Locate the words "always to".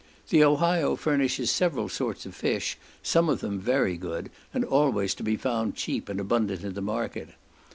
4.65-5.21